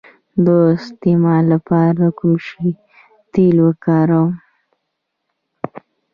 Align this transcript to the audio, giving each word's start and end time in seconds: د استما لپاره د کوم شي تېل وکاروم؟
د 0.45 0.47
استما 0.73 1.37
لپاره 1.51 1.93
د 1.99 2.01
کوم 2.17 2.33
شي 2.47 2.69
تېل 3.33 3.57
وکاروم؟ 3.65 4.31